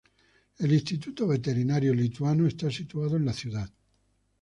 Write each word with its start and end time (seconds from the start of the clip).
El 0.57 0.73
instituto 0.73 1.27
veterinario 1.27 1.93
lituano 1.93 2.47
está 2.47 2.71
situado 2.71 3.17
en 3.17 3.25
la 3.25 3.33
ciudad. 3.33 3.71